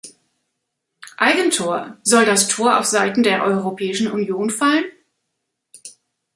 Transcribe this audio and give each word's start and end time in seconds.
Eigentor, 1.17 1.95
soll 2.01 2.25
das 2.25 2.47
Tor 2.47 2.79
auf 2.79 2.85
Seiten 2.85 3.21
der 3.21 3.43
Europäischen 3.43 4.11
Union 4.11 4.49
fallen? 4.49 4.85